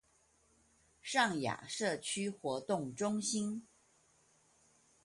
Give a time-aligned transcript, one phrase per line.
[0.99, 3.67] 上雅社區活動中心